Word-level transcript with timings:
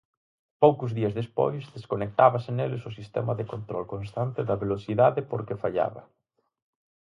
Poucos 0.63 0.91
días 0.97 1.13
despois, 1.21 1.63
desconectábase 1.77 2.51
neles 2.57 2.83
o 2.89 2.95
sistema 2.99 3.33
de 3.39 3.45
control 3.53 3.83
constante 3.93 4.39
da 4.49 4.59
velocidade 4.63 5.19
porque 5.31 5.61
fallaba. 5.63 6.01